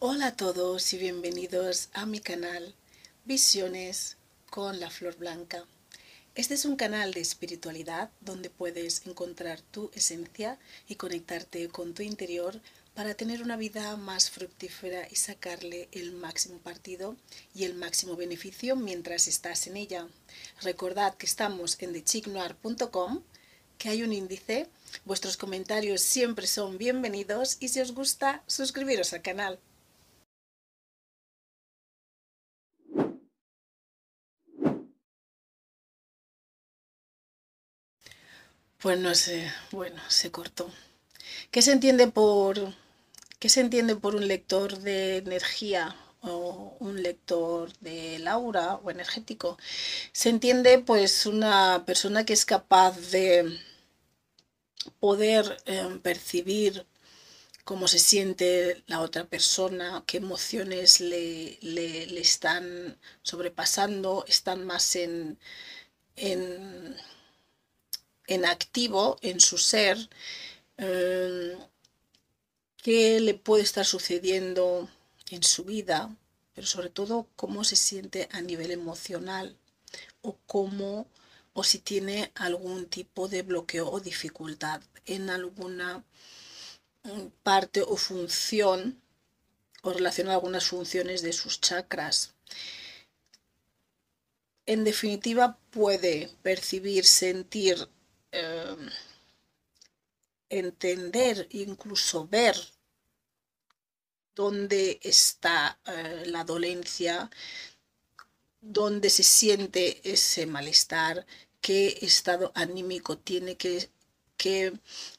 [0.00, 2.72] Hola a todos y bienvenidos a mi canal
[3.24, 4.16] Visiones
[4.48, 5.64] con la Flor Blanca.
[6.36, 10.56] Este es un canal de espiritualidad donde puedes encontrar tu esencia
[10.86, 12.60] y conectarte con tu interior
[12.94, 17.16] para tener una vida más fructífera y sacarle el máximo partido
[17.52, 20.06] y el máximo beneficio mientras estás en ella.
[20.62, 23.24] Recordad que estamos en thechicnoir.com,
[23.78, 24.68] que hay un índice.
[25.04, 29.58] Vuestros comentarios siempre son bienvenidos y si os gusta, suscribiros al canal.
[38.78, 40.70] Pues no sé, bueno, se cortó.
[41.50, 42.74] ¿Qué se entiende por
[43.38, 49.58] ¿Qué se entiende por un lector de energía o un lector de laura o energético?
[50.12, 53.58] Se entiende pues una persona que es capaz de
[55.00, 56.86] poder em, percibir
[57.64, 61.58] cómo se siente la otra persona, qué emociones le,
[62.20, 65.38] están sobrepasando, están más en,
[68.44, 69.96] activo en su ser.
[70.76, 71.58] Em,
[72.82, 74.88] qué le puede estar sucediendo
[75.30, 76.14] en su vida,
[76.54, 79.56] pero sobre todo cómo se siente a nivel emocional
[80.22, 81.06] o cómo
[81.52, 86.04] o si tiene algún tipo de bloqueo o dificultad en alguna
[87.04, 89.00] mm, parte o función
[89.82, 92.34] o relaciona algunas funciones de sus chakras.
[94.66, 97.88] En definitiva, puede percibir, sentir,
[98.32, 98.76] eh,
[100.50, 102.56] entender, incluso ver
[104.34, 107.30] dónde está eh, la dolencia,
[108.60, 111.26] dónde se siente ese malestar,
[111.60, 113.90] qué estado anímico tiene que,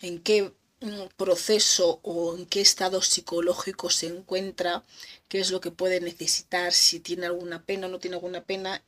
[0.01, 4.85] en qué mm, proceso o en qué estado psicológico se encuentra,
[5.27, 8.83] qué es lo que puede necesitar, si tiene alguna pena o no tiene alguna pena,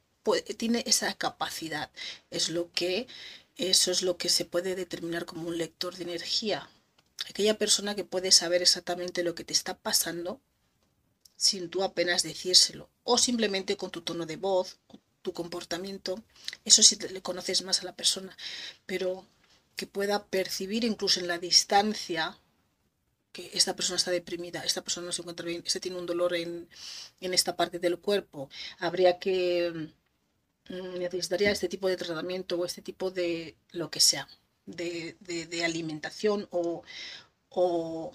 [0.58, 1.92] tiene esa capacidad.
[2.30, 3.08] Es lo que
[3.58, 6.70] eso es lo que se puede determinar como un lector de energía.
[7.30, 10.42] Aquella persona que puede saber exactamente lo que te está pasando
[11.36, 12.90] sin tú apenas decírselo.
[13.04, 14.78] O simplemente con tu tono de voz,
[15.22, 16.24] tu comportamiento.
[16.66, 18.38] Eso sí le conoces más a la persona.
[18.86, 19.26] Pero
[19.76, 22.38] que pueda percibir incluso en la distancia
[23.32, 26.36] que esta persona está deprimida, esta persona no se encuentra bien, este tiene un dolor
[26.36, 26.68] en,
[27.22, 28.50] en esta parte del cuerpo.
[28.78, 29.90] Habría que
[30.72, 34.28] necesitaría este tipo de tratamiento o este tipo de lo que sea,
[34.66, 35.16] de,
[35.66, 36.84] alimentación o,
[37.50, 38.14] o,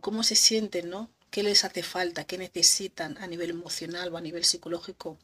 [0.00, 1.10] cómo se sienten, ¿no?
[1.30, 2.24] ¿Qué les hace falta?
[2.24, 5.18] ¿Qué necesitan a nivel emocional o a nivel psicológico?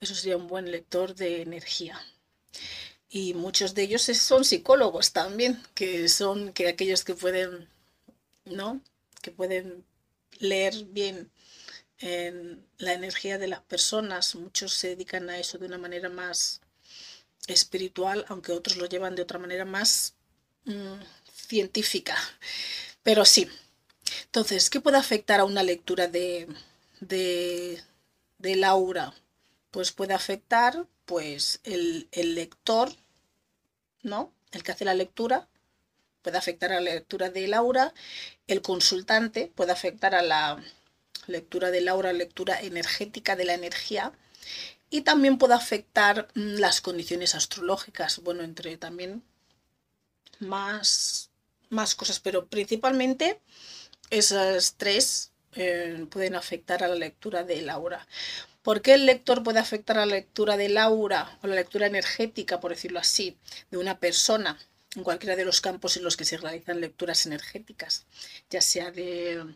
[0.00, 2.00] Eso sería un buen lector de energía.
[3.08, 7.68] Y muchos de ellos son psicólogos también, que son que aquellos que pueden,
[8.44, 8.80] ¿no?
[9.22, 9.84] Que pueden
[10.40, 11.30] leer bien
[11.98, 14.34] en la energía de las personas.
[14.34, 16.60] Muchos se dedican a eso de una manera más
[17.46, 20.14] espiritual, aunque otros lo llevan de otra manera más
[20.64, 21.00] mm,
[21.32, 22.16] científica.
[23.02, 23.48] Pero sí.
[24.26, 26.48] Entonces, ¿qué puede afectar a una lectura de,
[27.00, 27.82] de,
[28.38, 29.14] de Laura?
[29.70, 32.92] Pues puede afectar pues el, el lector,
[34.02, 34.32] ¿no?
[34.52, 35.48] El que hace la lectura,
[36.22, 37.92] puede afectar a la lectura de Laura,
[38.46, 40.62] el consultante puede afectar a la
[41.26, 44.12] lectura de Laura, lectura energética de la energía,
[44.90, 49.22] y también puede afectar mm, las condiciones astrológicas, bueno, entre también
[50.38, 51.30] más,
[51.68, 53.40] más cosas, pero principalmente
[54.10, 58.06] esas tres eh, pueden afectar a la lectura de Laura.
[58.62, 62.60] ¿Por qué el lector puede afectar a la lectura de Laura o la lectura energética,
[62.60, 63.36] por decirlo así,
[63.70, 64.58] de una persona
[64.96, 68.06] en cualquiera de los campos en los que se realizan lecturas energéticas,
[68.48, 69.54] ya sea de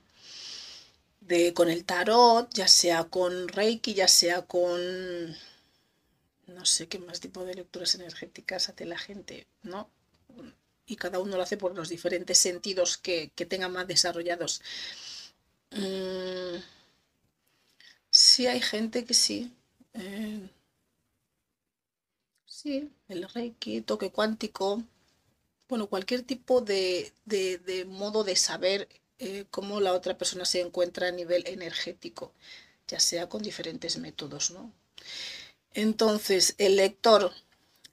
[1.54, 4.80] con el tarot, ya sea con Reiki, ya sea con
[6.46, 9.90] no sé qué más tipo de lecturas energéticas hace la gente, ¿no?
[10.86, 14.62] Y cada uno lo hace por los diferentes sentidos que, que tenga más desarrollados.
[15.72, 16.58] Mm,
[18.10, 19.52] sí, hay gente que sí.
[19.94, 20.48] Eh,
[22.46, 24.82] sí, el Reiki, toque cuántico.
[25.68, 28.88] Bueno, cualquier tipo de, de modo de saber
[29.18, 32.32] eh, cómo la otra persona se encuentra a nivel energético,
[32.86, 34.72] ya sea con diferentes métodos, ¿no?
[35.74, 37.32] Entonces, el lector,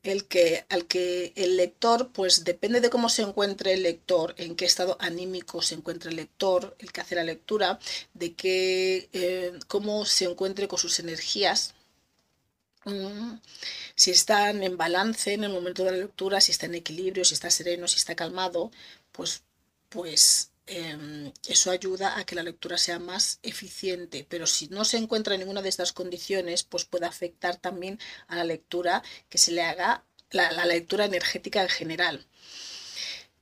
[0.03, 4.55] el que, al que el lector, pues depende de cómo se encuentre el lector, en
[4.55, 7.79] qué estado anímico se encuentra el lector, el que hace la lectura,
[8.13, 11.73] de qué, eh, cómo se encuentre con sus energías,
[12.85, 13.39] mm,
[13.95, 17.33] si están en balance en el momento de la lectura, si está en equilibrio, si
[17.33, 18.71] está sereno, si está calmado,
[19.11, 19.43] pues,
[19.89, 24.97] pues em, eso ayuda a que la lectura sea más eficiente, pero si no se
[24.97, 29.61] encuentra ninguna de estas condiciones, pues puede afectar también a la lectura que se le
[29.63, 32.25] haga, la, lectura energética en general.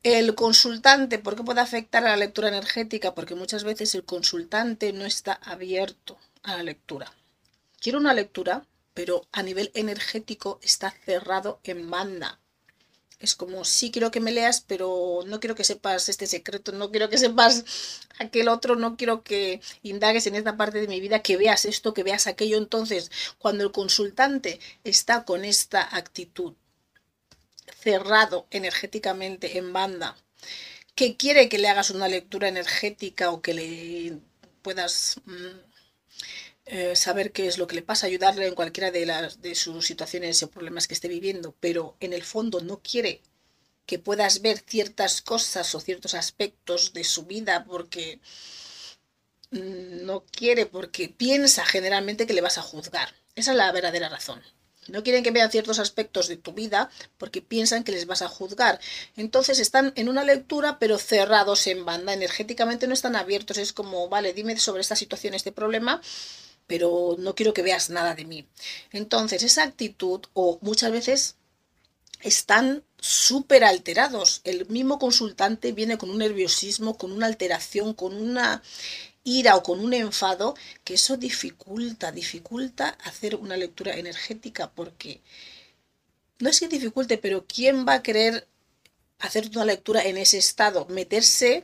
[0.04, 3.16] El consultante, ¿por qué puede afectar a la lectura energética?
[3.16, 7.14] Porque muchas veces el consultante no está abierto a la lectura.
[7.80, 12.40] Quiero una lectura, pero a nivel energético está cerrado en banda.
[13.24, 16.92] Es como, sí quiero que me leas, pero no quiero que sepas este secreto, no
[16.92, 17.64] quiero que sepas
[18.20, 21.94] aquel otro, no quiero que indagues en esta parte de mi vida, que veas esto,
[21.94, 22.58] que veas aquello.
[22.58, 26.54] Entonces, cuando el consultante está con esta actitud,
[27.82, 30.18] cerrado energéticamente en banda,
[30.94, 34.18] que quiere que le hagas una lectura energética o que le
[34.62, 35.73] puedas mm,
[36.66, 39.86] eh, saber qué es lo que le pasa, ayudarle en cualquiera de, las, de sus
[39.86, 43.22] situaciones o problemas que esté viviendo, pero en el fondo no quiere
[43.86, 48.20] que puedas ver ciertas cosas o ciertos aspectos de su vida porque
[49.52, 53.14] no quiere, porque piensa generalmente que le vas a juzgar.
[53.36, 54.42] Esa es la verdadera razón.
[54.88, 58.28] No quieren que vean ciertos aspectos de tu vida porque piensan que les vas a
[58.28, 58.80] juzgar.
[59.16, 62.14] Entonces están en una lectura pero cerrados en banda.
[62.14, 63.58] Energéticamente no están abiertos.
[63.58, 66.02] Es como, vale, dime sobre esta situación, este problema
[66.68, 68.46] pero no quiero que veas nada de mí.
[68.92, 71.36] Entonces, esa actitud, o muchas veces
[72.22, 74.42] están súper alterados.
[74.44, 78.64] El mismo consultante viene con un nerviosismo, con una alteración, con una
[79.24, 85.22] ira o con un enfado, que eso dificulta, dificulta hacer una lectura energética, porque
[86.40, 88.48] no es que dificulte, pero ¿quién va a querer
[89.20, 90.86] hacer una lectura en ese estado?
[90.90, 91.64] Meterse,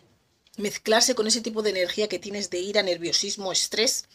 [0.58, 4.06] mezclarse con ese tipo de energía que tienes de ira, nerviosismo, estrés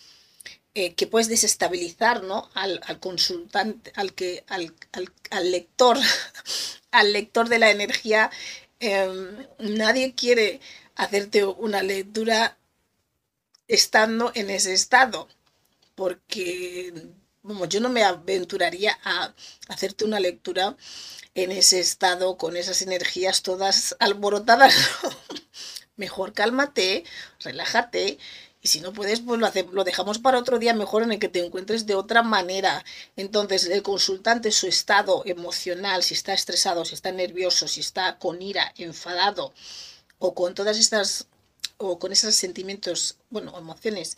[0.74, 2.50] eh, que puedes desestabilizar ¿no?
[2.54, 5.96] al, consultante, al, que, al, lector,
[6.90, 8.30] al lector de la energía.
[8.80, 10.60] Em, nadie quiere
[10.96, 12.58] hacerte una lectura
[13.68, 15.28] estando en ese estado,
[15.94, 16.92] porque
[17.68, 19.32] yo no me aventuraría a
[19.68, 20.76] hacerte una lectura
[21.34, 24.74] en ese estado, con esas energías todas alborotadas.
[25.96, 27.04] Mejor cálmate,
[27.40, 28.18] relájate
[28.64, 31.44] y si no puedes, pues lo, dejamos para otro día mejor en el que te
[31.44, 32.82] encuentres de otra manera.
[33.14, 38.40] Entonces, el consultante, su estado emocional, si está estresado, si está nervioso, si está con
[38.40, 39.52] ira, enfadado,
[40.18, 41.26] o con todas estas,
[41.76, 44.16] o con esos sentimientos, bueno, emociones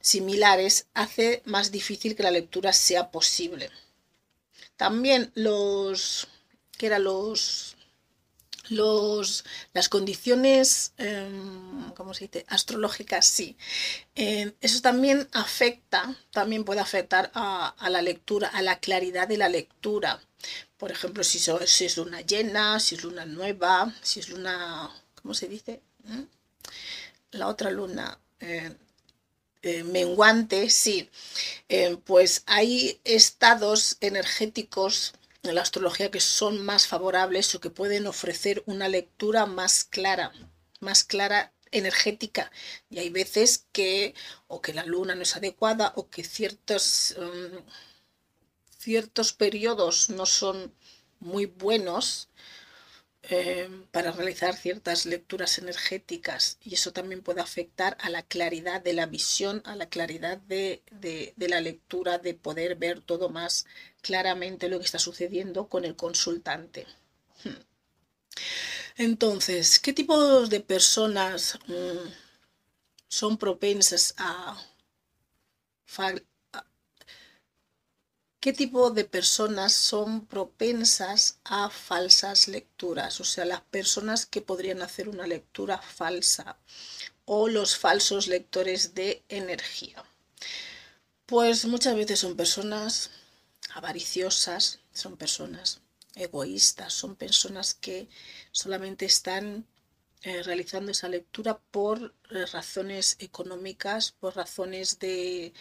[0.00, 3.70] similares, hace más difícil que la lectura sea posible.
[4.76, 6.26] También los,
[6.76, 7.75] que eran los
[8.68, 12.44] los, las condiciones, em, ¿cómo se dice?
[12.48, 13.56] Astrológicas, sí.
[14.14, 19.48] Em, eso también afecta, también puede afectar a, la lectura, a la claridad de la
[19.48, 20.20] lectura.
[20.78, 24.90] Por ejemplo, si, si, es luna llena, si es luna nueva, si es luna,
[25.22, 25.80] ¿cómo se dice?
[26.04, 26.22] ¿Mm?
[27.32, 28.18] La otra luna.
[28.40, 28.74] Eh,
[29.62, 31.10] eh, menguante, sí,
[31.68, 35.12] em, pues hay estados energéticos
[35.46, 40.32] en la astrología que son más favorables o que pueden ofrecer una lectura más clara,
[40.80, 42.50] más clara energética.
[42.90, 44.14] Y hay veces que
[44.48, 47.62] o que la luna no es adecuada o que ciertos, um,
[48.78, 50.74] ciertos periodos no son
[51.20, 52.28] muy buenos
[53.28, 58.92] eh, para realizar ciertas lecturas energéticas y eso también puede afectar a la claridad de
[58.92, 63.66] la visión, a la claridad de, de, la lectura, de poder ver todo más
[64.00, 66.86] claramente lo que está sucediendo con el consultante.
[67.42, 67.60] Hmm.
[68.96, 72.08] Entonces, ¿qué tipo de personas mm,
[73.08, 74.56] son propensas a,
[78.46, 83.20] ¿Qué tipo de personas son propensas a falsas lecturas?
[83.20, 86.56] O sea, las personas que podrían hacer una lectura falsa
[87.24, 90.04] o los falsos lectores de energía.
[91.26, 93.10] Pues muchas veces son personas
[93.74, 95.80] avariciosas, son personas
[96.14, 98.08] egoístas, son personas que
[98.52, 99.66] solamente están
[100.22, 105.52] eh, realizando esa lectura por eh, razones económicas, por razones de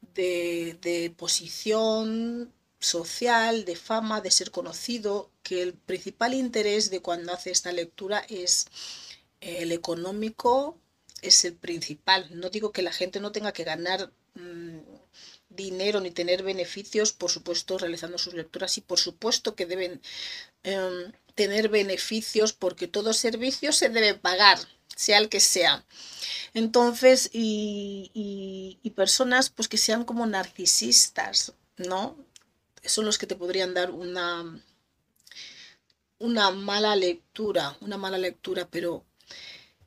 [0.00, 7.50] de, posición social, de fama, de ser conocido, que el principal interés de cuando hace
[7.50, 8.66] esta lectura es
[9.40, 10.78] el económico,
[11.22, 12.28] es el principal.
[12.30, 14.78] No digo que la gente no tenga que ganar mm,
[15.48, 20.00] dinero ni tener beneficios, por supuesto, realizando sus lecturas y por supuesto que deben
[20.62, 24.58] em, tener beneficios porque todo servicio se debe pagar,
[24.98, 25.84] sea el que sea.
[26.54, 32.16] Entonces, y, personas pues que sean como narcisistas, ¿no?
[32.82, 34.60] Son los que te podrían dar una,
[36.18, 39.04] una mala lectura, una mala lectura, pero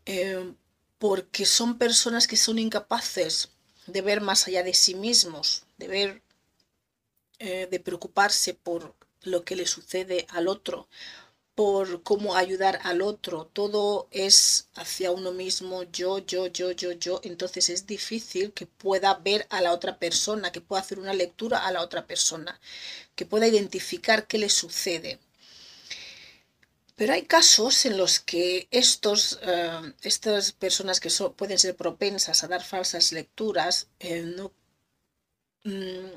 [0.06, 0.54] eh,
[0.98, 3.50] porque son personas que son incapaces
[3.88, 6.22] de ver más allá de sí mismos, de ver,
[7.40, 10.88] eh, de preocuparse por lo que le sucede al otro,
[11.56, 13.46] por cómo ayudar al otro.
[13.54, 17.22] Todo es hacia uno mismo, yo, yo, yo, yo, yo.
[17.24, 21.66] Entonces es difícil que pueda ver a la otra persona, que pueda hacer una lectura
[21.66, 22.60] a la otra persona,
[23.16, 25.20] que pueda identificar qué le sucede.
[26.96, 32.48] Pero hay casos en los que estos, eh, estas personas que pueden ser propensas a
[32.48, 34.54] dar falsas lecturas eh, no,
[35.64, 36.12] mm,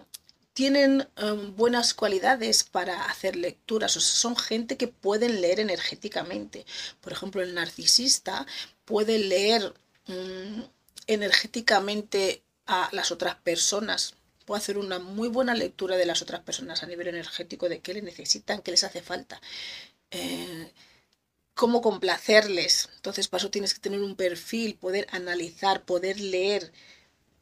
[0.54, 6.64] tienen em, buenas cualidades para hacer lecturas, o son gente que pueden leer energéticamente.
[7.00, 8.46] Por ejemplo, el narcisista
[8.84, 9.75] puede leer
[10.06, 10.62] mm,
[11.08, 14.14] energéticamente a las otras personas,
[14.46, 17.94] puede hacer una muy buena lectura de las otras personas a nivel energético, de qué
[17.94, 19.40] le necesitan, qué les hace falta.
[20.11, 20.73] Eh,
[21.54, 22.90] cómo complacerles.
[22.96, 26.73] Entonces, para eso tienes que tener un perfil, poder analizar, poder leer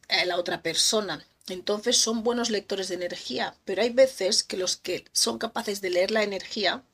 [0.08, 1.24] a la otra persona.
[1.48, 5.90] Entonces son buenos lectores de energía, pero hay veces que los que son capaces de
[5.90, 6.84] leer la energía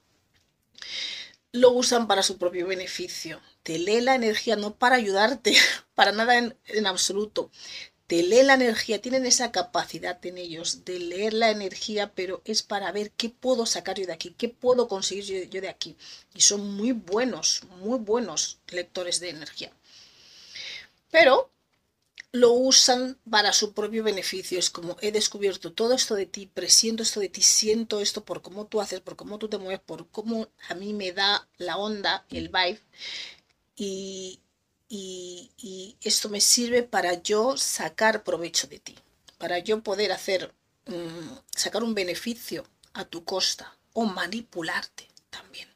[1.52, 3.40] lo usan para su propio beneficio.
[3.62, 5.54] Te lee la energía no para ayudarte,
[5.94, 7.50] para nada en, absoluto.
[8.06, 12.62] Te lee la energía, tienen esa capacidad en ellos de leer la energía, pero es
[12.62, 15.94] para ver qué puedo sacar yo de aquí, qué puedo conseguir yo de aquí.
[16.34, 19.72] Y son muy buenos, muy buenos lectores de energía.
[21.10, 21.50] Pero
[22.32, 24.58] lo usan para su propio beneficio.
[24.58, 28.42] Es como he descubierto todo esto de ti, presiento esto de ti, siento esto por
[28.42, 31.76] cómo tú haces, por cómo tú te mueves, por cómo a mí me da la
[31.78, 32.80] onda, el vibe.
[33.76, 34.40] Y,
[36.00, 38.96] esto me sirve para yo sacar provecho de ti,
[39.36, 40.54] para yo poder hacer,
[40.86, 45.68] mm, sacar un beneficio a tu costa o manipularte también.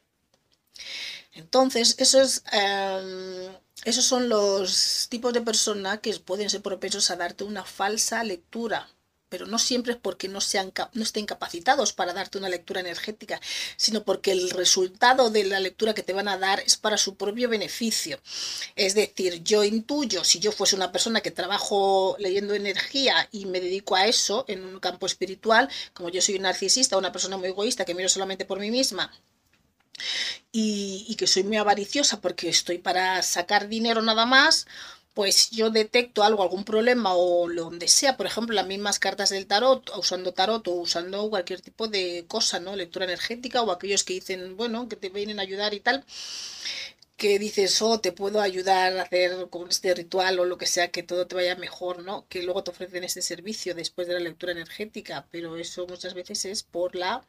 [1.33, 2.43] Entonces, eso es...
[2.51, 3.51] Em,
[3.85, 8.89] esos son los tipos de personas que pueden ser propensos a darte una falsa lectura,
[9.27, 13.41] pero no siempre es porque no, sean, no estén capacitados para darte una lectura energética,
[13.75, 17.15] sino porque el resultado de la lectura que te van a dar es para su
[17.15, 18.19] propio beneficio.
[18.75, 23.59] Es decir, yo intuyo, si yo fuese una persona que trabajo leyendo energía y me
[23.59, 27.49] dedico a eso en un campo espiritual, como yo soy un narcisista, una persona muy
[27.49, 29.11] egoísta que miro solamente por mí misma,
[30.51, 34.67] y, que soy muy avariciosa porque estoy para sacar dinero nada más,
[35.13, 39.29] pues yo detecto algo, algún problema o lo donde sea, por ejemplo, las mismas cartas
[39.29, 42.75] del tarot, usando tarot o usando cualquier tipo de cosa, ¿no?
[42.75, 46.03] Lectura energética o aquellos que dicen, bueno, que te vienen a ayudar y tal,
[47.17, 50.91] que dices, oh, te puedo ayudar a hacer con este ritual o lo que sea,
[50.91, 52.27] que todo te vaya mejor, ¿no?
[52.27, 56.45] Que luego te ofrecen este servicio después de la lectura energética, pero eso muchas veces
[56.45, 57.23] es por la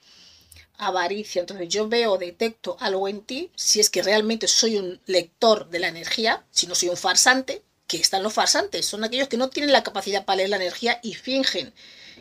[0.79, 1.41] avaricia.
[1.41, 5.79] Entonces yo veo, detecto algo en ti, si es que realmente soy un lector de
[5.79, 9.51] la energía, si no soy un farsante, que están los farsantes, son aquellos que no
[9.51, 11.73] tienen la capacidad para leer la energía y fingen,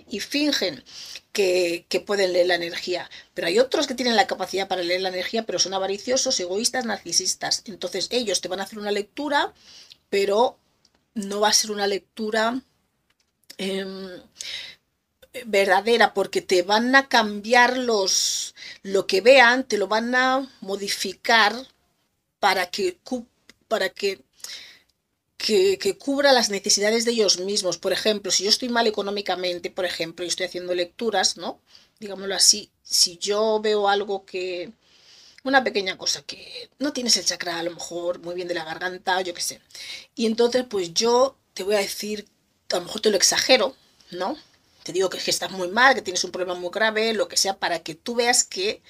[0.10, 0.84] y fingen
[1.32, 3.10] que, que, pueden leer la energía.
[3.34, 6.86] Pero hay otros que tienen la capacidad para leer la energía, pero son avariciosos, egoístas,
[6.86, 7.64] narcisistas.
[7.66, 9.54] Entonces ellos te van a hacer una lectura,
[10.10, 10.60] pero
[11.14, 12.62] no va a ser una lectura...
[13.58, 14.22] Eh,
[15.46, 21.56] verdadera porque te van a cambiar los lo que vean, te lo van a modificar
[22.40, 22.98] para que
[23.68, 24.22] para que,
[25.38, 27.78] que, cubra las necesidades de ellos mismos.
[27.78, 31.60] Por ejemplo, si yo estoy mal económicamente, por ejemplo, y estoy haciendo lecturas, ¿no?
[32.00, 34.72] Digámoslo así, si yo veo algo que,
[35.44, 38.64] una pequeña cosa que no tienes el chakra a lo mejor muy bien de la
[38.66, 39.62] garganta, yo qué sé.
[40.16, 42.28] Y entonces, pues yo te voy a decir,
[42.72, 43.76] a lo mejor te lo exagero,
[44.12, 44.38] ¿no?
[44.84, 47.58] Te digo que, estás muy mal, que tienes un problema muy grave, lo que sea,
[47.58, 48.82] para que tú veas que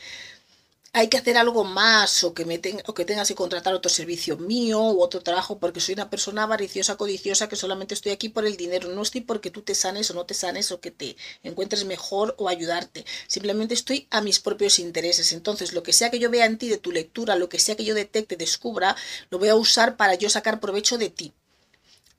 [0.95, 4.37] hay que hacer algo más o que, me o que tengas que contratar otro servicio
[4.37, 8.45] mío u otro trabajo porque soy una persona avariciosa, codiciosa, que solamente estoy aquí por
[8.45, 8.89] el dinero.
[8.89, 12.35] No estoy porque tú te sanes o no te sanes o que te encuentres mejor
[12.37, 13.05] o ayudarte.
[13.27, 15.33] Simplemente estoy a mis propios intereses.
[15.33, 17.75] Entonces, lo que sea que yo vea en ti de tu lectura, lo que sea
[17.75, 18.95] que yo detecte, descubra,
[19.31, 21.33] lo voy a usar para yo sacar provecho de ti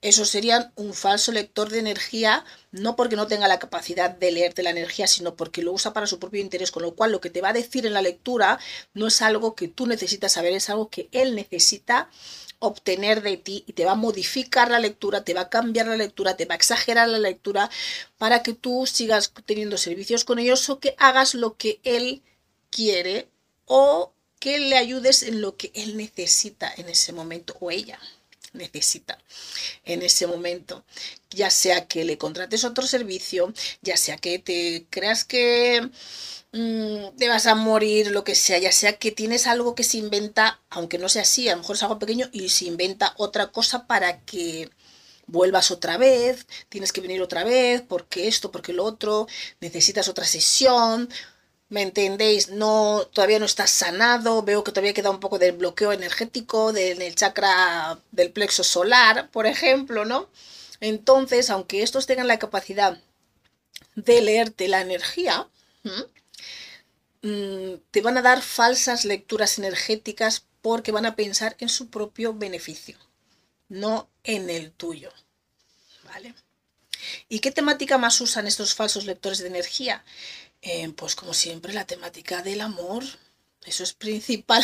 [0.02, 4.62] eso sería un falso lector de energía, no porque no tenga la capacidad de leerte
[4.62, 7.30] la energía, sino porque lo usa para su propio interés, con lo cual lo que
[7.30, 8.58] te va a decir en la lectura
[8.92, 12.10] no es algo que tú necesitas saber, es algo que él necesita
[12.58, 15.96] obtener de ti y te va a modificar la lectura, te va a cambiar la
[15.96, 17.70] lectura, te va a exagerar la lectura
[18.18, 22.22] para que tú sigas teniendo servicios con ellos o que hagas lo que él
[22.70, 23.28] quiere
[23.66, 27.98] o que le ayudes en lo que él necesita en ese momento o ella
[28.54, 29.18] necesita
[29.84, 30.84] en ese momento.
[31.30, 35.90] Ya sea que le contrates otro servicio, ya sea que te creas que
[36.52, 39.98] mm, te vas a morir, lo que sea, ya sea que tienes algo que se
[39.98, 43.48] inventa, aunque no sea así, a lo mejor es algo pequeño y se inventa otra
[43.52, 44.70] cosa para que
[45.26, 49.26] vuelvas otra vez, tienes que venir otra vez, porque esto, porque lo otro,
[49.60, 51.08] necesitas otra sesión,
[51.74, 52.50] ¿me entendéis?
[52.50, 57.02] No, todavía no estás sanado, veo que todavía queda un poco del bloqueo energético del
[57.02, 60.30] el chakra del plexo solar, por ejemplo, ¿no?
[60.80, 63.00] Entonces, aunque estos tengan la capacidad
[63.96, 65.48] de leerte la energía,
[67.22, 72.34] mm, te van a dar falsas lecturas energéticas porque van a pensar en su propio
[72.34, 72.96] beneficio
[73.68, 75.12] no en el tuyo.
[76.04, 76.34] ¿Vale?
[77.28, 80.04] ¿Y qué temática más usan estos falsos lectores de energía?
[80.64, 83.04] Eh, pues como siempre la temática del amor.
[83.66, 84.62] Eso es principal.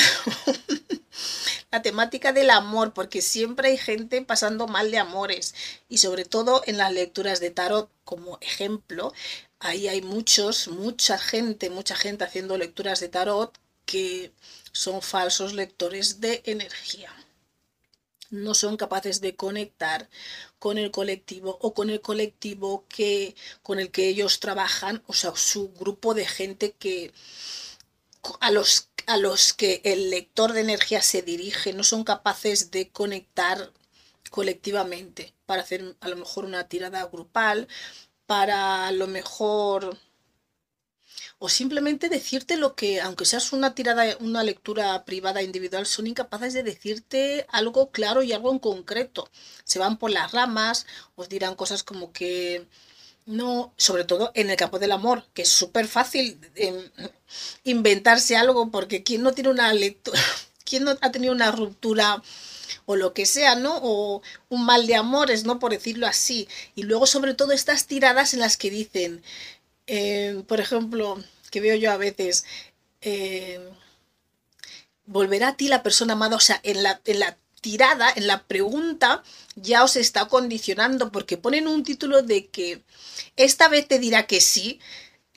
[1.70, 5.54] la temática del amor, porque siempre hay gente pasando mal de amores.
[5.90, 9.12] Y sobre todo en las lecturas de tarot, como ejemplo,
[9.58, 14.32] ahí hay muchos, mucha gente, mucha gente haciendo lecturas de tarot que
[14.72, 17.12] son falsos lectores de energía
[18.30, 20.08] no son capaces de conectar
[20.58, 25.32] con el colectivo o con el colectivo que, con el que ellos trabajan, o sea,
[25.36, 27.12] su grupo de gente que
[28.40, 32.90] a los, a los que el lector de energía se dirige, no son capaces de
[32.90, 33.72] conectar
[34.30, 37.68] colectivamente para hacer a lo mejor una tirada grupal,
[38.26, 39.98] para a lo mejor
[41.42, 46.52] o simplemente decirte lo que, aunque seas una tirada, una lectura privada individual, son incapaces
[46.52, 49.30] de decirte algo claro y algo en concreto.
[49.64, 52.66] Se van por las ramas, os dirán cosas como que
[53.24, 56.90] no, sobre todo en el campo del amor, que es súper fácil em,
[57.64, 60.20] inventarse algo, porque quien no tiene una lectura,
[60.64, 62.22] quien no ha tenido una ruptura
[62.84, 63.78] o lo que sea, ¿no?
[63.82, 65.58] O un mal de amores, ¿no?
[65.58, 66.48] Por decirlo así.
[66.74, 69.22] Y luego, sobre todo, estas tiradas en las que dicen,
[69.92, 71.20] eh, por ejemplo,
[71.50, 72.44] que veo yo a veces,
[73.00, 73.58] eh,
[75.04, 78.44] volverá a ti la persona amada, o sea, en la, en la tirada, en la
[78.44, 79.24] pregunta,
[79.56, 82.84] ya os está condicionando porque ponen un título de que
[83.34, 84.78] esta vez te dirá que sí.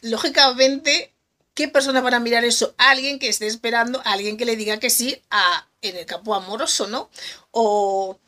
[0.02, 1.14] Lógicamente,
[1.56, 2.76] ¿qué persona van a mirar eso?
[2.78, 6.88] Alguien que esté esperando, alguien que le diga que sí a, en el campo amoroso,
[6.88, 7.10] ¿no?
[7.52, 8.20] O...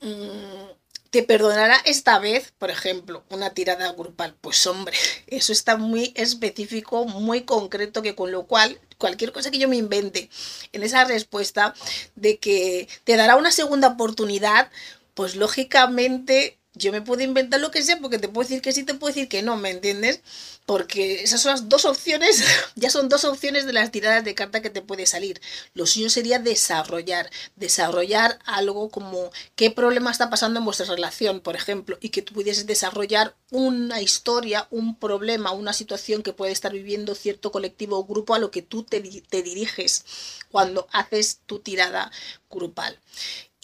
[0.00, 0.81] Mm,
[1.12, 4.34] te perdonará esta vez, por ejemplo, una tirada grupal.
[4.40, 4.96] Pues hombre,
[5.26, 9.76] eso está muy específico, muy concreto, que con lo cual cualquier cosa que yo me
[9.76, 10.30] invente
[10.72, 11.74] en esa respuesta
[12.16, 14.70] de que te dará una segunda oportunidad,
[15.12, 18.84] pues lógicamente yo me puedo inventar lo que sea porque te puedo decir que sí,
[18.84, 20.20] te puedo decir que no, ¿me entiendes?
[20.66, 22.44] porque esas son las dos opciones,
[22.76, 25.40] ya son dos opciones de las tiradas de carta que te puede salir.
[25.74, 31.56] Lo suyo sería desarrollar, desarrollar algo como qué problema está pasando en vuestra relación, por
[31.56, 36.72] ejemplo, y que tú pudieses desarrollar una historia, un problema, una situación que puede estar
[36.72, 40.04] viviendo cierto colectivo o grupo a lo que tú te, te diriges
[40.50, 42.10] cuando haces tu tirada
[42.50, 42.98] grupal.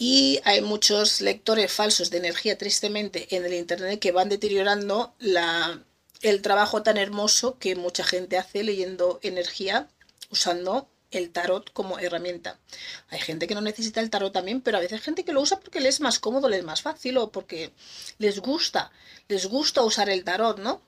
[0.01, 5.83] Y hay muchos lectores falsos de energía, tristemente, en el Internet que van deteriorando la,
[6.23, 9.89] el trabajo tan hermoso que mucha gente hace leyendo energía
[10.31, 12.61] usando el tarot como herramienta.
[13.09, 15.41] Hay gente que no necesita el tarot también, pero a veces hay gente que lo
[15.41, 17.73] usa porque les es más cómodo, les es más fácil o porque
[18.19, 18.93] les gusta,
[19.27, 20.81] les gusta usar el tarot, ¿no?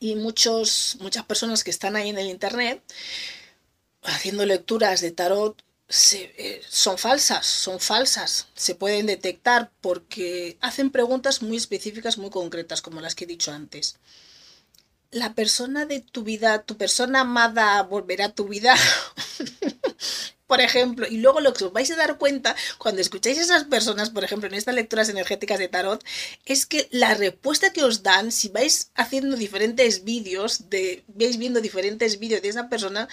[0.00, 2.82] Y muchos, muchas personas que están ahí en el internet
[4.02, 11.42] haciendo lecturas de tarot eh, son falsas, son falsas, se pueden detectar porque hacen preguntas
[11.42, 13.98] muy específicas, muy concretas, como las que he dicho antes
[15.10, 18.74] la persona de tu vida, tu persona amada volverá a tu vida.
[20.46, 23.64] por ejemplo, y luego lo que os vais a dar cuenta cuando escucháis a esas
[23.64, 26.02] personas, por ejemplo, en estas lecturas energéticas de tarot,
[26.46, 31.60] es que la respuesta que os dan, si vais haciendo diferentes vídeos, de, vais viendo
[31.60, 33.08] diferentes vídeos de esa persona,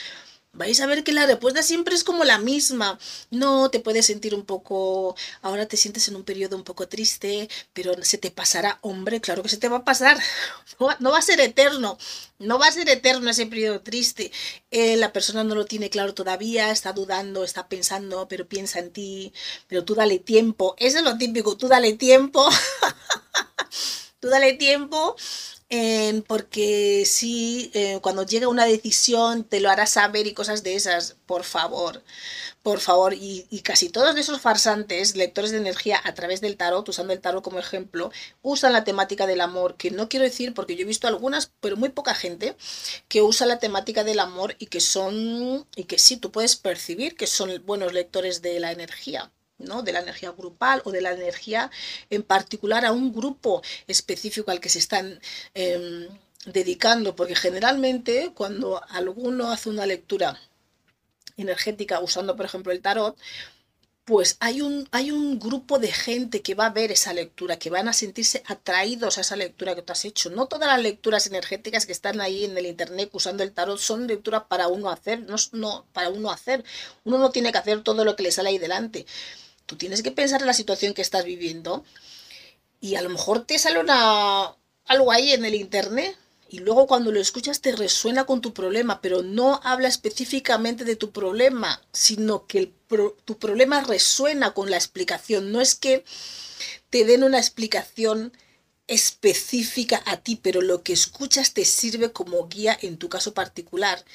[0.55, 2.97] vais a ver que la respuesta siempre es como la misma.
[3.29, 7.49] No te puedes sentir un poco, ahora te sientes en un periodo un poco triste,
[7.73, 10.17] pero se te pasará, hombre, claro que se te va a pasar.
[10.99, 11.97] No, va a ser eterno,
[12.37, 14.31] no va a ser eterno ese periodo triste.
[14.71, 18.91] Eh, la persona no lo tiene claro todavía, está dudando, está pensando, pero piensa en
[18.91, 19.33] ti,
[19.67, 20.75] pero tú dale tiempo.
[20.77, 22.45] Eso es lo típico, tú dale tiempo.
[24.19, 25.15] tú dale tiempo
[26.27, 31.15] porque si eh, cuando llega una decisión te lo hará saber y cosas de esas,
[31.25, 32.03] por favor,
[32.63, 33.13] por favor.
[33.13, 37.43] Y, casi todos esos farsantes, lectores de energía a través del tarot, usando el tarot
[37.43, 41.07] como ejemplo, usan la temática del amor, que no quiero decir, porque yo he visto
[41.07, 42.55] algunas, pero muy poca gente,
[43.07, 47.15] que usa la temática del amor y que son, y que sí, tú puedes percibir
[47.15, 49.83] que son buenos lectores de la energía ¿no?
[49.83, 51.71] de la energía grupal o de la energía
[52.09, 55.19] en particular a un grupo específico al que se están
[55.53, 56.07] em,
[56.45, 60.39] dedicando, porque generalmente cuando alguno hace una lectura
[61.37, 63.17] energética usando, por ejemplo, el tarot,
[64.05, 67.71] pues hay un, hay un grupo de gente que va a ver esa lectura, que
[67.71, 70.29] van a sentirse atraídos a esa lectura que tú has hecho.
[70.29, 74.05] No todas las lecturas energéticas que están ahí en el internet usando el tarot son
[74.05, 76.63] lecturas para uno hacer, no, no para uno hacer.
[77.03, 79.07] Uno no tiene que hacer todo lo que le sale ahí delante.
[79.65, 81.83] Tú tienes que pensar en la situación que estás viviendo
[82.81, 83.79] y a lo mejor te sale
[84.85, 86.15] algo ahí en el internet
[86.49, 90.95] y luego cuando lo escuchas te resuena con tu problema, pero no habla específicamente de
[90.95, 92.71] tu problema, sino que
[93.25, 95.51] tu problema resuena con la explicación.
[95.51, 96.05] No es que
[96.91, 98.31] te den una explicación
[98.87, 104.05] específica a ti, pero lo que escuchas te sirve como guía en tu caso particular.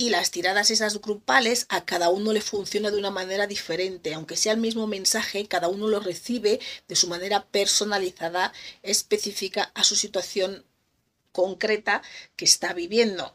[0.00, 4.14] Y las tiradas esas grupales a cada uno le funciona de una manera diferente.
[4.14, 8.52] Aunque sea el mismo mensaje, cada uno lo recibe de su manera personalizada,
[8.84, 10.64] específica a su situación
[11.32, 12.00] concreta
[12.36, 13.34] que está viviendo.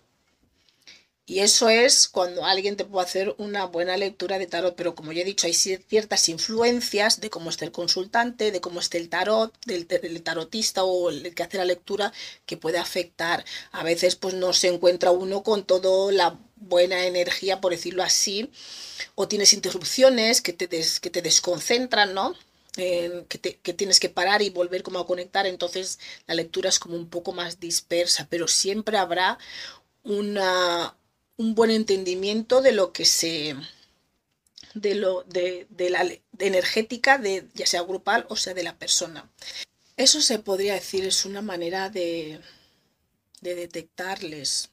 [1.26, 5.14] Y eso es cuando alguien te puede hacer una buena lectura de tarot, pero como
[5.14, 9.08] ya he dicho, hay ciertas influencias de cómo esté el consultante, de cómo esté el
[9.10, 9.88] tarot, del,
[10.22, 12.12] tarotista o el que hace la lectura,
[12.46, 13.46] que puede afectar.
[13.72, 18.52] A veces pues no se encuentra uno con toda la buena energía, por decirlo así,
[19.16, 22.36] o tienes interrupciones que te, que te desconcentran, ¿no?
[22.76, 27.08] que, tienes que parar y volver como a conectar, entonces la lectura es como un
[27.10, 29.38] poco más dispersa, pero siempre habrá
[30.04, 30.96] una,
[31.38, 33.56] un buen entendimiento de lo que se
[34.74, 36.04] de lo de, la
[36.40, 39.30] energética de ya sea grupal o sea de la persona.
[39.96, 42.42] Eso se podría decir es una manera de,
[43.42, 44.72] de detectarles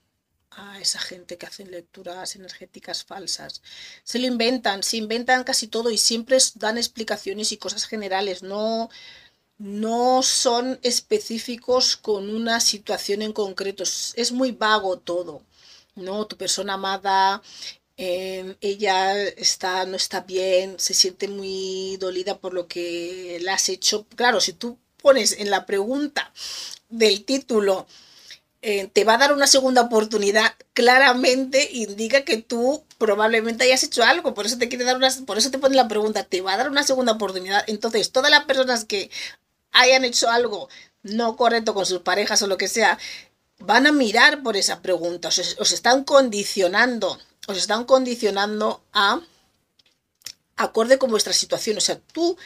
[0.50, 3.62] a esa gente que hacen lecturas energéticas falsas.
[4.04, 8.90] Se lo inventan, se inventan casi todo y siempre dan explicaciones y cosas generales, no,
[9.58, 13.84] no son específicos con una situación en concreto.
[13.84, 15.42] Es muy vago todo.
[15.96, 16.26] ¿no?
[16.26, 17.42] Tu persona amada,
[17.96, 23.68] em, ella está, no está bien, se siente muy dolida por lo que le has
[23.68, 24.06] hecho.
[24.16, 26.32] Claro, si tú pones en la pregunta
[26.88, 27.86] del título
[28.62, 34.04] eh, te va a dar una segunda oportunidad, claramente indica que tú probablemente hayas hecho
[34.04, 36.52] algo, por eso te quiere dar una, por eso te pone la pregunta, te va
[36.52, 37.64] a dar una segunda oportunidad.
[37.68, 39.10] Entonces, todas las personas que
[39.72, 40.68] hayan hecho algo
[41.02, 42.98] no correcto con sus parejas o lo que sea,
[43.58, 49.20] van a mirar por esa pregunta, os, os están condicionando, os están condicionando a
[50.56, 51.78] acorde con vuestra situación.
[51.78, 52.36] O sea, tú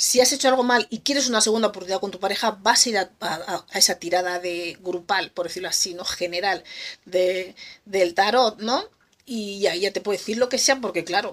[0.00, 2.88] si has hecho algo mal y quieres una segunda oportunidad con tu pareja, vas a
[2.88, 6.06] ir a, esa tirada de grupal, por decirlo así, ¿no?
[6.06, 6.64] General
[7.04, 8.88] de, del tarot, ¿no?
[9.26, 11.32] Y ahí ya te puedo decir lo que sea, porque claro,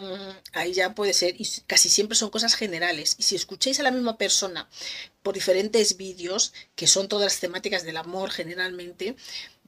[0.00, 3.16] mm, ahí ya puede ser, y casi siempre son cosas generales.
[3.18, 4.66] Y si escucháis a la misma persona
[5.22, 9.14] por diferentes vídeos, que son todas las temáticas del amor generalmente,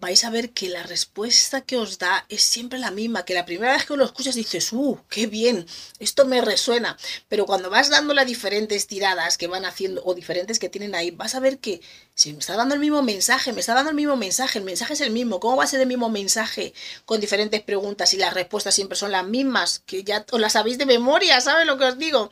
[0.00, 3.44] vais a ver que la respuesta que os da es siempre la misma, que la
[3.44, 5.66] primera vez que lo escuchas dices, ¡uh, qué bien!
[5.98, 6.96] Esto me resuena.
[7.28, 11.10] Pero cuando vas dando las diferentes tiradas que van haciendo o diferentes que tienen ahí,
[11.10, 11.80] vas a ver que
[12.14, 14.94] si me está dando el mismo mensaje, me está dando el mismo mensaje, el mensaje
[14.94, 15.40] es el mismo.
[15.40, 19.12] ¿Cómo va a ser el mismo mensaje con diferentes preguntas y las respuestas siempre son
[19.12, 19.80] las mismas?
[19.86, 22.30] Que ya os las sabéis de memoria, ¿sabes lo que os digo?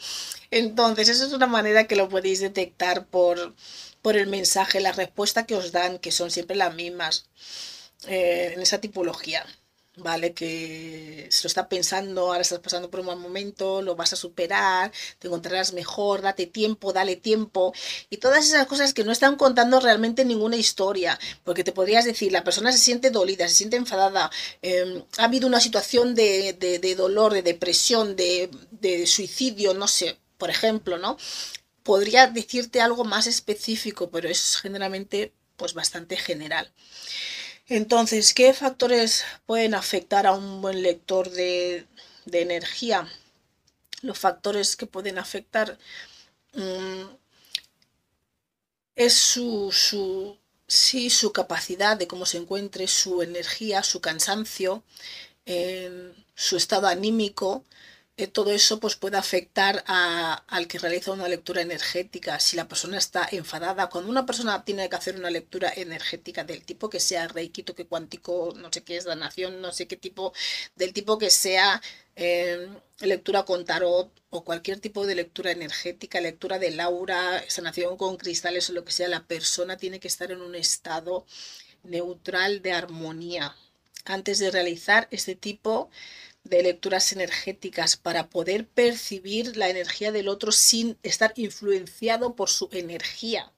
[0.51, 3.55] Entonces, eso es una manera que lo podéis detectar por
[4.07, 7.27] por el mensaje, la respuesta que os dan, que son siempre las mismas
[8.07, 9.45] eh, en esa tipología.
[9.97, 10.33] ¿Vale?
[10.33, 14.17] Que se lo está pensando, ahora estás pasando por un mal momento, lo vas a
[14.17, 17.73] superar, te encontrarás mejor, date tiempo, dale tiempo.
[18.09, 21.19] Y todas esas cosas que no están contando realmente ninguna historia.
[21.43, 24.31] Porque te podrías decir, la persona se siente dolida, se siente enfadada,
[24.63, 30.17] em, ha habido una situación de, de, dolor, de depresión, de, de suicidio, no sé,
[30.39, 31.17] por ejemplo, ¿no?
[31.87, 36.71] Podría decirte algo más específico, pero es generalmente pues bastante general.
[37.69, 41.87] Entonces, ¿qué factores pueden afectar a un buen lector de,
[42.33, 43.09] energía?
[44.03, 45.79] Los factores que pueden afectar
[46.55, 47.05] mm,
[48.97, 54.83] es su, su, sí, su capacidad de cómo se encuentre, su energía, su cansancio,
[55.47, 57.65] eh, su estado anímico,
[58.19, 62.41] eh, todo eso pues, puede afectar al que realiza una lectura energética.
[62.41, 66.65] Si la persona está enfadada, cuando una persona tiene que hacer una lectura energética del
[66.65, 70.33] tipo que sea reiki, que cuántico, no sé qué es nación, no sé qué tipo,
[70.77, 71.83] del tipo que sea
[72.15, 78.17] em, lectura con tarot o cualquier tipo de lectura energética, lectura de laura, sanación con
[78.17, 81.27] cristales o lo que sea, la persona tiene que estar en un estado
[81.85, 83.55] neutral de armonía
[84.05, 85.91] antes de realizar este tipo
[86.49, 92.69] de lecturas energéticas para poder percibir la energía del otro sin estar influenciado por su
[92.73, 93.53] energía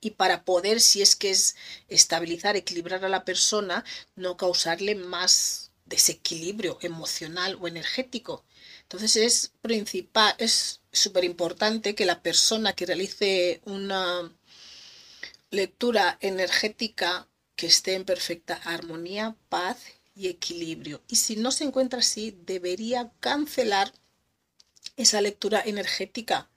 [0.00, 1.56] y para poder, si es que es
[1.88, 3.84] estabilizar, equilibrar a la persona,
[4.16, 8.44] no causarle más desequilibrio emocional o energético.
[8.82, 14.32] Entonces es principal, es súper importante que la persona que realice una
[15.50, 19.78] lectura energética que esté en perfecta armonía, paz
[20.28, 21.02] equilibrio.
[21.08, 23.92] Y si no se encuentra así, debería cancelar
[24.96, 26.48] esa lectura energética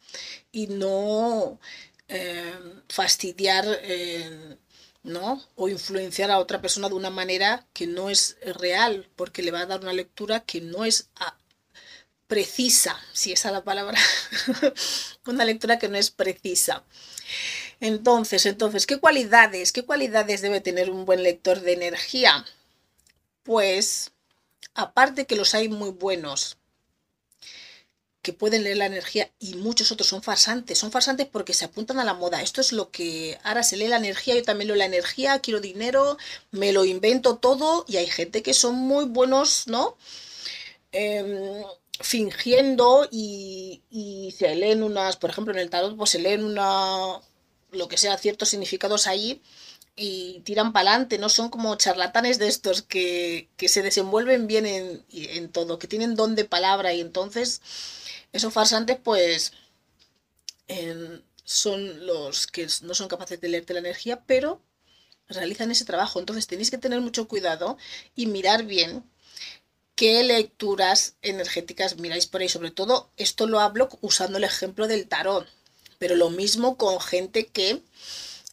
[0.51, 1.59] y no
[2.07, 2.53] eh,
[2.89, 4.57] fastidiar eh,
[5.03, 5.41] ¿no?
[5.55, 9.61] o influenciar a otra persona de una manera que no es real, porque le va
[9.61, 11.37] a dar una lectura que no es ah,
[12.27, 13.99] precisa, si esa es la palabra,
[15.27, 16.83] una lectura que no es precisa.
[17.79, 22.45] Entonces, entonces, ¿qué cualidades, qué cualidades debe tener un buen lector de energía?
[23.43, 24.11] Pues,
[24.73, 26.57] aparte que los hay muy buenos,
[28.23, 30.79] que pueden leer la energía y muchos otros son farsantes.
[30.79, 32.41] Son farsantes porque se apuntan a la moda.
[32.41, 35.59] Esto es lo que ahora se lee la energía, yo también leo la energía, quiero
[35.59, 36.17] dinero,
[36.51, 39.97] me lo invento todo y hay gente que son muy buenos, ¿no?
[40.93, 41.63] Em,
[41.99, 47.19] fingiendo y, y, se leen unas, por ejemplo, en el tarot, pues se leen una,
[47.71, 49.41] lo que sea, ciertos significados ahí
[49.95, 54.65] y tiran para adelante, no son como charlatanes de estos que, que se desenvuelven bien
[54.65, 57.61] en, en todo, que tienen don de palabra y entonces
[58.33, 59.53] esos farsantes, pues,
[61.43, 64.61] son los que no son capaces de leerte la energía, pero
[65.27, 66.19] realizan ese trabajo.
[66.19, 67.77] Entonces tenéis que tener mucho cuidado
[68.15, 69.03] y mirar bien
[69.95, 72.49] qué lecturas energéticas miráis por ahí.
[72.49, 75.47] Sobre todo, esto lo hablo usando el ejemplo del tarot,
[75.99, 77.81] pero lo mismo con gente que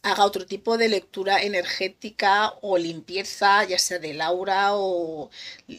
[0.03, 5.29] haga otro tipo de lectura energética o limpieza, ya sea de Laura o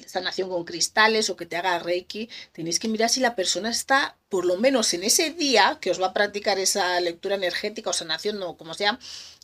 [0.07, 4.17] sanación con cristales o que te haga Reiki, tenéis que mirar si la persona está,
[4.29, 7.93] por lo menos en ese día que os va a practicar esa lectura energética o
[7.93, 8.99] sanación o como sea,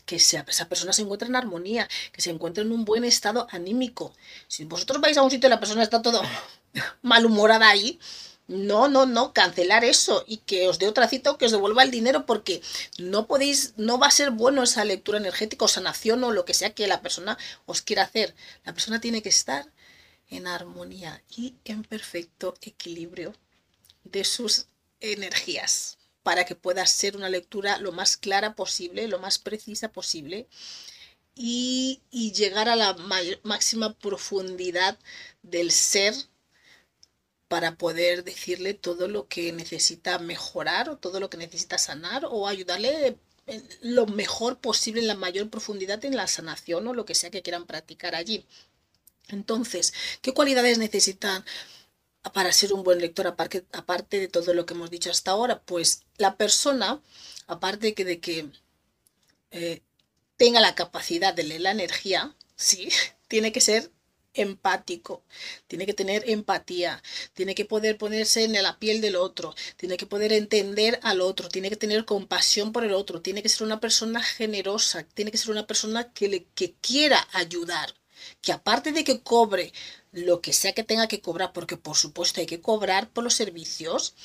[0.05, 4.13] que esa persona se encuentre en armonía, que se encuentre en un buen estado anímico.
[4.47, 6.21] Si vosotros vais a un sitio y la persona está todo
[7.03, 7.99] malhumorada ahí,
[8.49, 11.83] no, no, no, cancelar eso y que os dé otra cita o que os devuelva
[11.83, 12.63] el dinero porque
[12.97, 16.55] no podéis, no va a ser bueno esa lectura energética o sanación o lo que
[16.55, 18.33] sea que la persona os quiera hacer.
[18.65, 19.71] La persona tiene que estar
[20.29, 23.35] en armonía y en perfecto equilibrio
[24.03, 24.65] de sus
[24.99, 30.47] energías para que pueda ser una lectura lo más clara posible, lo más precisa posible
[31.35, 32.95] y, y llegar a la
[33.43, 34.97] máxima profundidad
[35.43, 36.15] del ser
[37.49, 42.47] para poder decirle todo lo que necesita mejorar o todo lo que necesita sanar o
[42.47, 43.17] ayudarle
[43.81, 47.41] lo mejor posible en la mayor profundidad en la sanación o lo que sea que
[47.41, 48.45] quieran practicar allí.
[49.29, 51.43] Entonces, ¿qué cualidades necesitan
[52.33, 55.61] para ser un buen lector aparte, de todo lo que hemos dicho hasta ahora?
[55.61, 57.01] Pues la persona,
[57.47, 58.49] aparte de que
[59.51, 59.81] eh,
[60.37, 62.89] tenga la capacidad de leer la energía, sí,
[63.27, 63.91] tiene que ser
[64.33, 65.23] empático,
[65.67, 67.01] tiene que tener empatía,
[67.33, 71.49] tiene que poder ponerse en la piel del otro, tiene que poder entender al otro,
[71.49, 75.37] tiene que tener compasión por el otro, tiene que ser una persona generosa, tiene que
[75.37, 77.93] ser una persona que, le, que quiera ayudar,
[78.41, 79.73] que aparte de que cobre
[80.11, 83.35] lo que sea que tenga que cobrar, porque por supuesto hay que cobrar por los
[83.35, 84.15] servicios,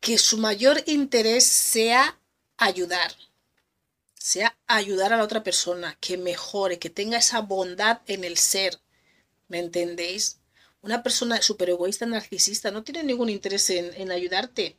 [0.00, 2.18] que su mayor interés sea
[2.56, 3.14] ayudar,
[4.14, 8.80] sea ayudar a la otra persona, que mejore, que tenga esa bondad en el ser,
[9.48, 10.38] ¿Me entendéis?
[10.82, 14.76] Una persona súper egoísta, narcisista, no tiene ningún interés en, ayudarte.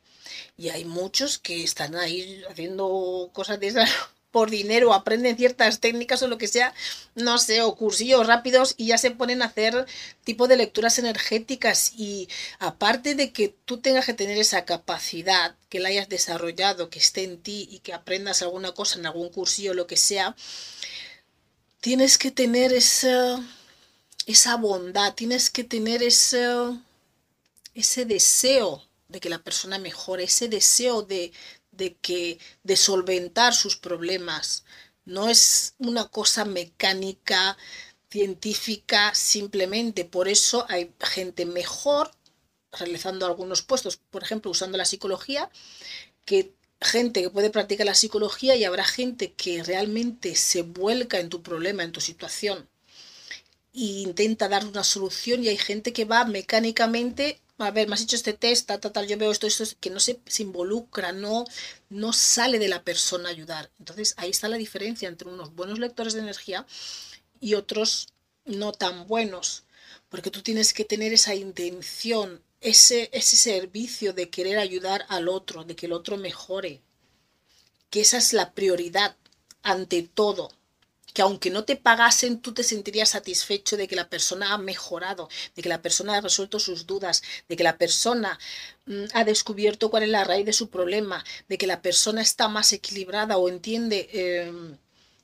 [0.56, 3.90] Y hay muchos que están ahí haciendo cosas de esas
[4.30, 6.74] por dinero, aprenden ciertas técnicas o lo que sea,
[7.14, 9.86] no sé, o cursillos rápidos y ya se ponen a hacer
[10.24, 11.92] tipo de lecturas energéticas.
[11.96, 16.98] Y aparte de que tú tengas que tener esa capacidad, que la hayas desarrollado, que
[16.98, 20.36] esté en ti y que aprendas alguna cosa en algún cursillo o lo que sea,
[21.80, 23.42] tienes que tener esa
[24.26, 26.46] esa bondad, tienes que tener ese,
[27.74, 31.32] ese deseo de que la persona mejore, ese deseo de,
[31.70, 34.64] de, que, de solventar sus problemas.
[35.04, 37.56] No es una cosa mecánica,
[38.10, 40.04] científica, simplemente.
[40.04, 42.10] Por eso hay gente mejor
[42.72, 45.50] realizando algunos puestos, por ejemplo, usando la psicología,
[46.24, 51.28] que gente que puede practicar la psicología y habrá gente que realmente se vuelca en
[51.30, 52.68] tu problema, en tu situación
[53.76, 58.02] e intenta dar una solución y hay gente que va mecánicamente a ver, me has
[58.02, 61.44] hecho este test, tal, tal, yo veo esto, esto, que no se, se, involucra, no,
[61.88, 63.70] no sale de la persona ayudar.
[63.78, 66.66] Entonces ahí está la diferencia entre unos buenos lectores de energía
[67.40, 68.08] y otros
[68.44, 69.64] no tan buenos.
[70.08, 75.64] porque tú tienes que tener esa intención, ese, ese servicio de querer ayudar al otro,
[75.64, 76.80] de que el otro mejore,
[77.90, 79.16] que esa es la prioridad
[79.62, 80.50] ante todo
[81.16, 85.30] que aunque no te pagasen, tú te sentirías satisfecho de que la persona ha mejorado,
[85.54, 88.38] de que la persona ha resuelto sus dudas, de que la persona
[88.84, 92.48] mm, ha descubierto cuál es la raíz de su problema, de que la persona está
[92.48, 94.76] más equilibrada o entiende em,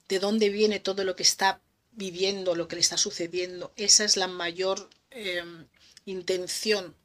[0.09, 3.71] de dónde viene todo lo que está viviendo, lo que le está sucediendo.
[3.77, 5.67] Esa es la mayor em,
[6.07, 6.97] intención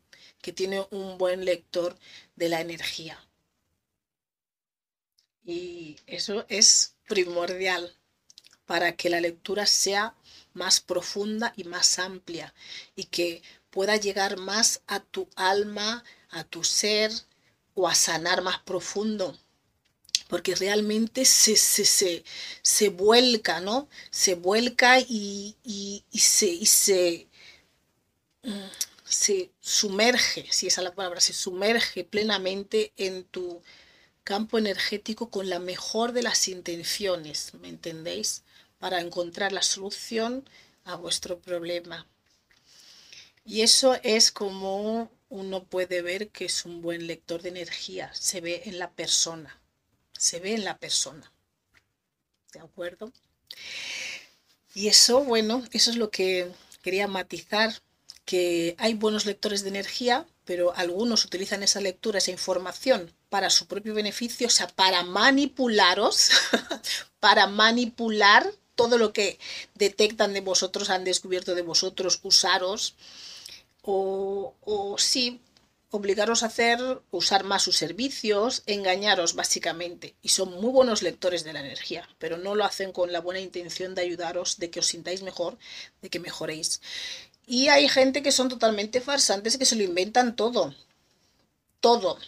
[0.41, 1.97] que tiene un buen lector
[2.37, 3.21] de la energía.
[5.43, 7.96] Y eso es primordial
[8.67, 10.13] para que la lectura sea
[10.53, 12.53] más profunda y más amplia
[12.95, 17.11] y que pueda llegar más a tu alma, a tu ser
[17.73, 19.37] o a sanar más profundo.
[20.27, 22.23] Porque realmente se, se,
[22.61, 23.87] se, vuelca, ¿no?
[24.11, 27.27] Se vuelca y, y, se, y se,
[28.43, 28.67] mm,
[29.05, 33.61] se sumerge, si esa es la palabra, se sumerge plenamente en tu
[34.25, 38.43] campo energético con la mejor de las intenciones, ¿me entendéis?
[38.79, 40.47] Para encontrar la solución
[40.85, 42.07] a vuestro problema.
[43.45, 48.11] Y eso es como uno puede ver que es un buen lector de energía.
[48.13, 49.59] Se ve en la persona.
[50.17, 51.31] Se ve en la persona.
[52.53, 53.11] ¿De acuerdo?
[54.73, 57.73] Y eso, bueno, eso es lo que quería matizar,
[58.25, 63.67] que hay buenos lectores de energía, pero algunos utilizan esa lectura, esa información para su
[63.67, 66.29] propio beneficio, o sea, para manipularos,
[67.19, 69.37] para manipular todo lo que
[69.75, 72.95] detectan de vosotros, han descubierto de vosotros, usaros
[73.81, 75.41] o, sí,
[75.91, 76.79] obligaros a hacer,
[77.11, 80.15] usar más sus servicios, engañaros básicamente.
[80.21, 83.39] Y son muy buenos lectores de la energía, pero no lo hacen con la buena
[83.39, 85.57] intención de ayudaros, de que os sintáis mejor,
[86.01, 86.81] de que mejoréis.
[87.45, 90.75] Y hay gente que son totalmente farsantes que se lo inventan todo.
[91.79, 92.19] Todo.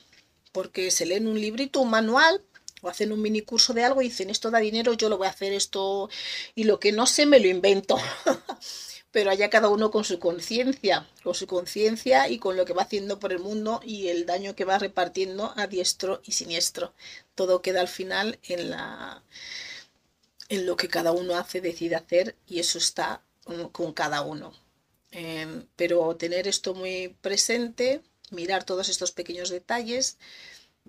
[0.51, 2.41] Porque se leen un librito, un manual,
[2.81, 5.27] o hacen un mini curso de algo y dicen esto da dinero, yo lo voy
[5.27, 6.09] a hacer esto
[6.55, 7.97] y lo que no sé me lo invento.
[9.11, 12.83] Pero allá cada uno con su conciencia, con su conciencia y con lo que va
[12.83, 16.93] haciendo por el mundo y el daño que va repartiendo a diestro y siniestro.
[17.33, 19.23] Todo queda al final en la
[20.49, 23.23] en lo que cada uno hace, decide hacer y eso está
[23.71, 24.53] con cada uno.
[25.11, 30.17] Em, pero tener esto muy presente, mirar todos estos pequeños detalles,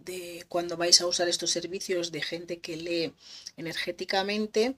[0.04, 3.14] de cuando vais a usar estos servicios de gente que lee
[3.56, 4.76] energéticamente.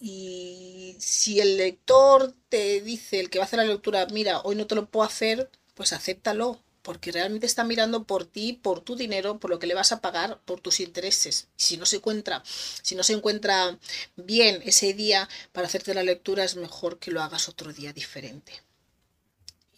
[0.00, 4.54] Y si el lector te dice, el que va a hacer la lectura, mira, hoy
[4.54, 8.96] no te lo puedo hacer, pues acéptalo, porque realmente está mirando por ti, por tu
[8.96, 11.48] dinero, por lo que le vas a pagar, por tus intereses.
[11.56, 12.42] Si no se encuentra,
[12.82, 13.78] si no se encuentra
[14.16, 18.62] bien ese día para hacerte la lectura, es mejor que lo hagas otro día diferente.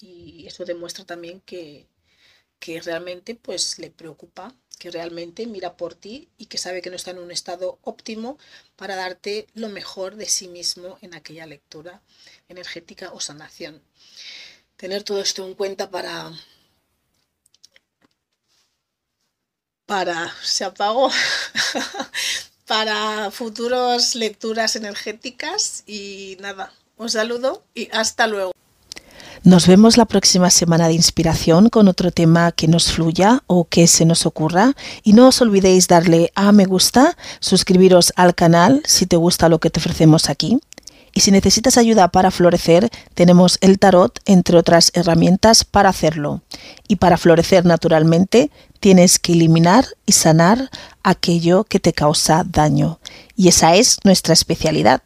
[0.01, 1.87] Y eso demuestra también que,
[2.61, 6.97] que realmente pues le preocupa, que realmente mira por ti y que sabe que no
[6.97, 8.39] está en un estado óptimo
[8.77, 12.01] para darte lo mejor de sí mismo en aquella lectura
[12.49, 13.83] energética o sanación.
[14.77, 16.33] Tener todo esto en cuenta para
[19.87, 21.11] para se apagó
[22.67, 28.53] para futuras lecturas energéticas y nada, un saludo y hasta luego.
[29.43, 33.87] Nos vemos la próxima semana de inspiración con otro tema que nos fluya o que
[33.87, 34.75] se nos ocurra.
[35.03, 39.59] Y no os olvidéis darle a me gusta, suscribiros al canal si te gusta lo
[39.59, 40.61] que te ofrecemos aquí.
[41.15, 46.43] Y si necesitas ayuda para florecer, tenemos el tarot, entre otras herramientas, para hacerlo.
[46.87, 50.69] Y para florecer naturalmente, tienes que eliminar y sanar
[51.03, 53.01] aquello que te causa daño.
[53.37, 55.01] Y esa es nuestra especialidad.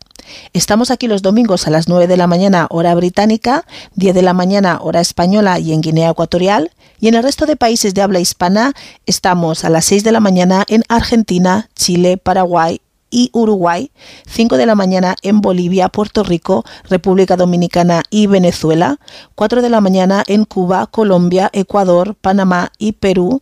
[0.53, 3.65] Estamos aquí los domingos a las 9 de la mañana hora británica,
[3.97, 7.57] 10 de la mañana hora española y en Guinea Ecuatorial, y en el resto de
[7.57, 8.73] países de habla hispana
[9.07, 13.93] estamos a las 6 de la mañana en Argentina, Chile, Paraguay y Uruguay,
[14.27, 18.99] 5 de la mañana en Bolivia, Puerto Rico, República Dominicana y Venezuela,
[19.37, 23.41] 4 de la mañana en Cuba, Colombia, Ecuador, Panamá y Perú,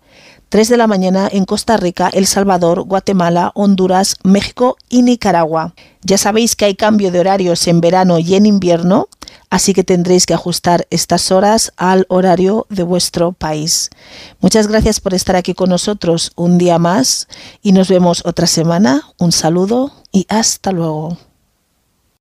[0.50, 5.72] 3 de la mañana en Costa Rica, El Salvador, Guatemala, Honduras, México y Nicaragua.
[6.04, 9.08] Ya sabéis que hay cambio de horarios en verano y en invierno,
[9.50, 13.88] así que tendréis que ajustar estas horas al horario de vuestro país.
[14.40, 17.29] Muchas gracias por estar aquí con nosotros un día más
[17.62, 19.02] y nos vemos otra semana.
[19.18, 21.16] Un saludo y hasta luego.